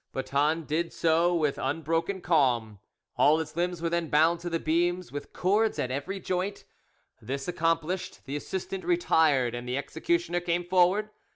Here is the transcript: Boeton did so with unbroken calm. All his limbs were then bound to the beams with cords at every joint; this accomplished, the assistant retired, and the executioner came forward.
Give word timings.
Boeton 0.13 0.63
did 0.65 0.91
so 0.91 1.35
with 1.35 1.59
unbroken 1.59 2.21
calm. 2.21 2.79
All 3.17 3.37
his 3.37 3.55
limbs 3.55 3.83
were 3.83 3.89
then 3.91 4.07
bound 4.09 4.39
to 4.39 4.49
the 4.49 4.59
beams 4.59 5.11
with 5.11 5.31
cords 5.31 5.77
at 5.77 5.91
every 5.91 6.19
joint; 6.19 6.65
this 7.21 7.47
accomplished, 7.47 8.25
the 8.25 8.35
assistant 8.35 8.83
retired, 8.83 9.53
and 9.53 9.69
the 9.69 9.77
executioner 9.77 10.39
came 10.39 10.63
forward. 10.65 11.11